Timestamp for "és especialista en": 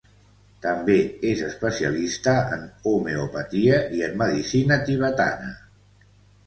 1.31-2.65